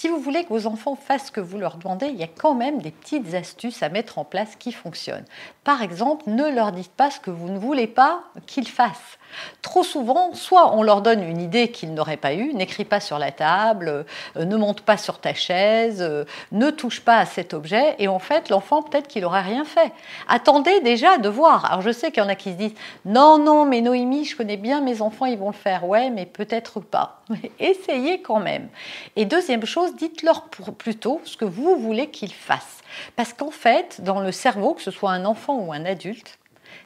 [0.00, 2.28] Si vous voulez que vos enfants fassent ce que vous leur demandez, il y a
[2.28, 5.24] quand même des petites astuces à mettre en place qui fonctionnent.
[5.64, 9.18] Par exemple, ne leur dites pas ce que vous ne voulez pas qu'ils fassent.
[9.60, 13.18] Trop souvent, soit on leur donne une idée qu'ils n'auraient pas eue, n'écris pas sur
[13.18, 17.52] la table, euh, ne monte pas sur ta chaise, euh, ne touche pas à cet
[17.52, 19.92] objet, et en fait, l'enfant, peut-être qu'il n'aurait rien fait.
[20.28, 21.64] Attendez déjà de voir.
[21.66, 24.36] Alors, je sais qu'il y en a qui se disent Non, non, mais Noémie, je
[24.36, 25.86] connais bien mes enfants, ils vont le faire.
[25.86, 27.22] Ouais, mais peut-être pas.
[27.58, 28.68] Essayez quand même.
[29.16, 32.82] Et deuxième chose, dites-leur plutôt ce que vous voulez qu'ils fassent.
[33.16, 36.38] Parce qu'en fait, dans le cerveau, que ce soit un enfant ou un adulte,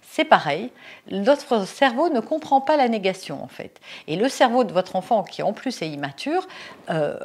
[0.03, 0.71] c'est pareil.
[1.11, 3.81] Notre cerveau ne comprend pas la négation en fait.
[4.09, 6.47] Et le cerveau de votre enfant, qui en plus est immature,
[6.91, 7.17] euh,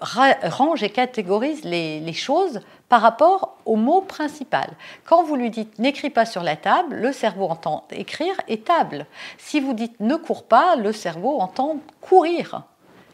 [0.44, 4.70] range et catégorise les, choses par rapport au mot principal.
[5.06, 9.06] Quand vous lui dites n'écris pas sur la table, le cerveau entend écrire et table.
[9.38, 12.64] Si vous dites ne cours pas, le cerveau entend courir.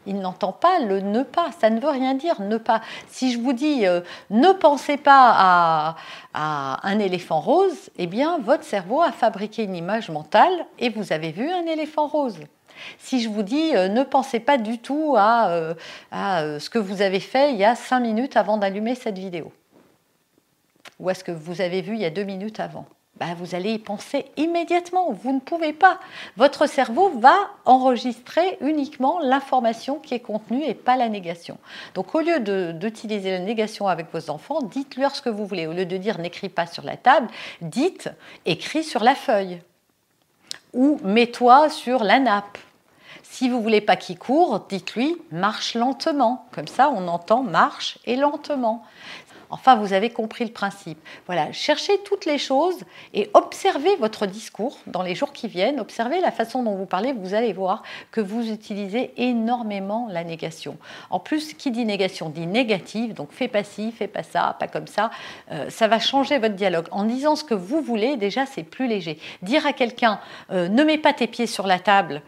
[0.05, 1.51] Il n'entend pas le ne pas.
[1.59, 2.81] Ça ne veut rien dire ne pas.
[3.07, 5.95] Si je vous dis euh, ne pensez pas à,
[6.33, 11.31] un éléphant rose, eh bien votre cerveau a fabriqué une image mentale et vous avez
[11.31, 12.39] vu un éléphant rose.
[12.97, 15.73] Si je vous dis euh, ne pensez pas du tout à, euh,
[16.11, 19.53] à ce que vous avez fait il y a cinq minutes avant d'allumer cette vidéo,
[20.99, 22.87] ou à ce que vous avez vu il y a deux minutes avant.
[23.19, 25.11] Bah, vous allez y penser immédiatement.
[25.11, 25.99] Vous ne pouvez pas.
[26.35, 31.59] Votre cerveau va enregistrer uniquement l'information qui est contenue et pas la négation.
[31.93, 32.39] Donc au lieu
[32.73, 35.67] d'utiliser la négation avec vos enfants, dites-leur ce que vous voulez.
[35.67, 37.27] Au lieu de dire n'écris pas sur la table,
[37.61, 38.09] dites
[38.47, 39.61] écris sur la feuille.
[40.73, 42.57] Ou mets-toi sur la nappe.
[43.21, 46.45] Si vous voulez pas qu'il court, dites-lui marche lentement.
[46.51, 48.83] Comme ça, on entend marche et lentement.
[49.53, 50.97] Enfin, vous avez compris le principe.
[51.27, 52.79] Voilà, cherchez toutes les choses
[53.13, 55.79] et observez votre discours dans les jours qui viennent.
[55.79, 57.13] Observez la façon dont vous parlez.
[57.13, 60.77] Vous allez voir que vous utilisez énormément la négation.
[61.11, 63.13] En plus, qui dit négation dit négative.
[63.13, 65.11] Donc, fais pas ci, fais pas ça, pas comme ça.
[65.51, 66.87] Euh, ça va changer votre dialogue.
[66.89, 69.19] En disant ce que vous voulez, déjà, c'est plus léger.
[69.43, 70.19] Dire à quelqu'un
[70.51, 72.23] euh, ne mets pas tes pieds sur la table,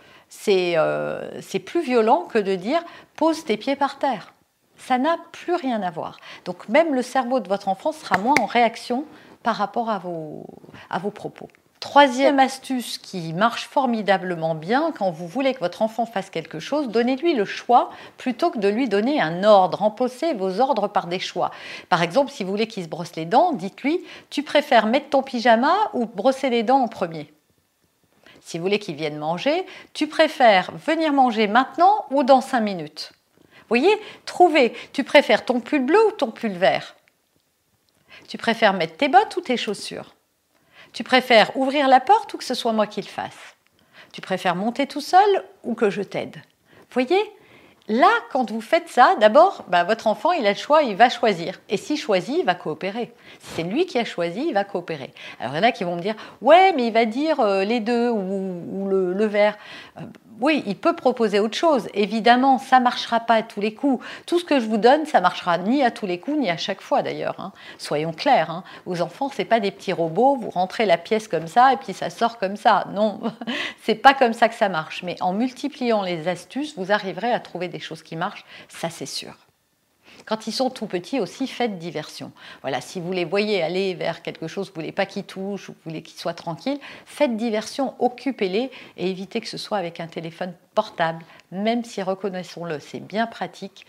[0.48, 2.84] euh, c'est plus violent que de dire
[3.16, 4.35] pose tes pieds par terre
[4.78, 6.18] ça n'a plus rien à voir.
[6.46, 9.06] Donc même le cerveau de votre enfant sera moins en réaction
[9.44, 10.46] par rapport à vos,
[10.90, 11.48] à vos propos.
[11.80, 16.90] Troisième astuce qui marche formidablement bien, quand vous voulez que votre enfant fasse quelque chose,
[16.90, 19.78] donnez-lui le choix plutôt que de lui donner un ordre.
[19.78, 21.52] Remplacez vos ordres par des choix.
[21.90, 25.22] Par exemple, si vous voulez qu'il se brosse les dents, dites-lui, tu préfères mettre ton
[25.22, 27.32] pyjama ou brosser les dents en premier?
[28.42, 33.12] Si vous voulez qu'il vienne manger, tu préfères venir manger maintenant ou dans cinq minutes?
[33.70, 36.96] Voyez, trouvez, tu préfères ton pull bleu ou ton pull vert?
[38.28, 40.16] Tu préfères mettre tes bottes ou tes chaussures?
[40.94, 43.56] Tu préfères ouvrir la porte ou que ce soit moi qui le fasse?
[44.14, 46.42] Tu préfères monter tout seul ou que je t'aide?
[46.92, 47.22] Voyez
[47.88, 51.08] Là, quand vous faites ça, d'abord, bah, votre enfant, il a le choix, il va
[51.10, 51.60] choisir.
[51.70, 53.14] Et s'il choisit, il va coopérer.
[53.40, 55.14] Si c'est lui qui a choisi, il va coopérer.
[55.40, 57.64] Alors, il y en a qui vont me dire, ouais, mais il va dire euh,
[57.64, 59.56] les deux ou, le, vert.
[59.98, 60.02] Euh,
[60.42, 61.88] oui, il peut proposer autre chose.
[61.94, 64.04] Évidemment, ça marchera pas à tous les coups.
[64.26, 66.58] Tout ce que je vous donne, ça marchera ni à tous les coups, ni à
[66.58, 67.40] chaque fois d'ailleurs.
[67.40, 67.54] Hein.
[67.78, 68.50] Soyons clairs.
[68.50, 68.64] Hein.
[68.86, 70.36] Vos enfants, c'est pas des petits robots.
[70.36, 72.86] Vous rentrez la pièce comme ça et puis ça sort comme ça.
[72.94, 73.22] Non,
[73.84, 75.04] c'est pas comme ça que ça marche.
[75.04, 78.46] Mais en multipliant les astuces, vous arriverez à trouver des choses qui marchent.
[78.70, 79.36] Ça, c'est sûr.
[80.26, 82.32] Quand ils sont tout petits aussi, faites diversion.
[82.62, 85.74] Voilà, si vous les voyez aller vers quelque chose, vous voulez pas qu'ils touchent ou
[85.74, 90.08] vous voulez qu'ils soient tranquilles, faites diversion, occupez-les et évitez que ce soit avec un
[90.08, 93.86] téléphone portable, même si, reconnaissons-le, c'est bien pratique,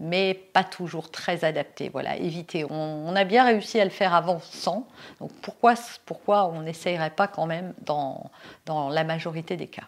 [0.00, 1.90] mais pas toujours très adapté.
[1.90, 2.64] Voilà, évitez.
[2.70, 4.88] On, a bien réussi à le faire avant sans,
[5.20, 5.74] donc pourquoi,
[6.06, 8.30] pourquoi on n'essayerait pas quand même dans,
[8.66, 9.84] dans la majorité des cas?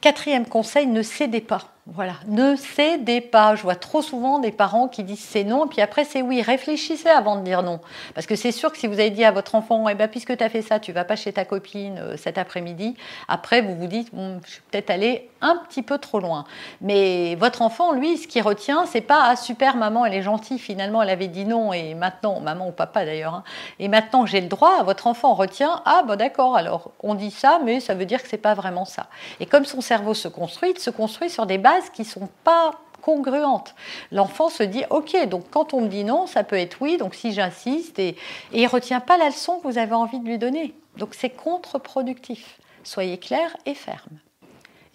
[0.00, 3.56] Quatrième conseil, ne cédez pas Voilà, ne cédez pas.
[3.56, 6.40] Je vois trop souvent des parents qui disent c'est non, puis après c'est oui.
[6.40, 7.78] Réfléchissez avant de dire non.
[8.14, 10.34] Parce que c'est sûr que si vous avez dit à votre enfant, eh ben, puisque
[10.34, 12.96] tu as fait ça, tu vas pas chez ta copine euh, cet après-midi,
[13.28, 16.46] après vous vous dites, je suis peut-être allé un petit peu trop loin.
[16.80, 20.58] Mais votre enfant, lui, ce qu'il retient, c'est pas ah super, maman, elle est gentille,
[20.58, 23.44] finalement elle avait dit non, et maintenant, maman ou papa d'ailleurs, hein,
[23.78, 27.60] et maintenant j'ai le droit, votre enfant retient, ah bon d'accord, alors on dit ça,
[27.62, 29.08] mais ça veut dire que c'est pas vraiment ça.
[29.38, 32.28] Et comme son cerveau se construit, il se construit sur des bases qui ne sont
[32.42, 32.72] pas
[33.02, 33.74] congruentes.
[34.12, 37.14] L'enfant se dit ok, donc quand on me dit non, ça peut être oui, donc
[37.14, 38.16] si j'insiste, et, et
[38.52, 40.74] il ne retient pas la leçon que vous avez envie de lui donner.
[40.96, 42.58] Donc c'est contre-productif.
[42.82, 44.18] Soyez clair et ferme.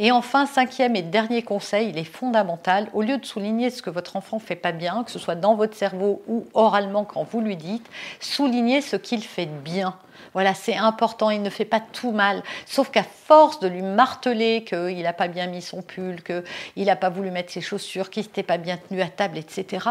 [0.02, 2.88] Et enfin, cinquième et dernier conseil, il est fondamental.
[2.94, 5.56] Au lieu de souligner ce que votre enfant fait pas bien, que ce soit dans
[5.56, 7.86] votre cerveau ou oralement quand vous lui dites,
[8.22, 9.98] soulignez ce qu'il fait bien.
[10.34, 12.44] Voilà, c'est important, il ne fait pas tout mal.
[12.66, 16.96] Sauf qu'à force de lui marteler qu'il n'a pas bien mis son pull, qu'il n'a
[16.96, 19.86] pas voulu mettre ses chaussures, qu'il n'était pas bien tenu à table, etc.,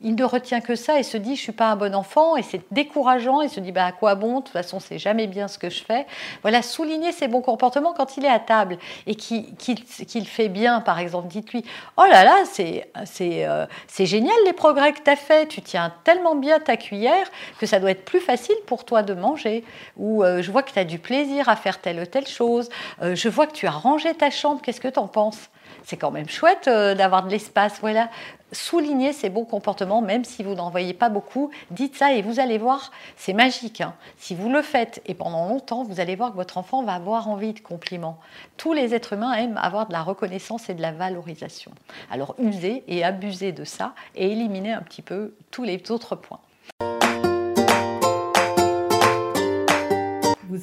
[0.00, 2.42] il ne retient que ça et se dit je suis pas un bon enfant et
[2.42, 3.40] c'est décourageant.
[3.40, 4.40] Et se dit bah à quoi bon?
[4.40, 6.06] De toute façon c'est jamais bien ce que je fais.
[6.42, 10.98] Voilà souligner ses bons comportements quand il est à table et qu'il fait bien par
[10.98, 11.64] exemple dites-lui
[11.96, 15.92] oh là là c'est euh, c'est génial les progrès que tu as fait tu tiens
[16.04, 17.26] tellement bien ta cuillère
[17.58, 19.64] que ça doit être plus facile pour toi de manger.
[19.96, 22.68] Ou euh, je vois que tu as du plaisir à faire telle ou telle chose.
[23.02, 24.60] Euh, je vois que tu as rangé ta chambre.
[24.62, 25.50] Qu'est-ce que tu en penses?
[25.84, 27.78] C'est quand même chouette d'avoir de l'espace.
[27.80, 28.08] Voilà,
[28.52, 31.50] soulignez ces bons comportements, même si vous n'en voyez pas beaucoup.
[31.70, 33.80] Dites ça et vous allez voir, c'est magique.
[33.80, 33.94] Hein.
[34.16, 37.28] Si vous le faites et pendant longtemps, vous allez voir que votre enfant va avoir
[37.28, 38.18] envie de compliments.
[38.56, 41.72] Tous les êtres humains aiment avoir de la reconnaissance et de la valorisation.
[42.10, 46.40] Alors usez et abusez de ça et éliminez un petit peu tous les autres points.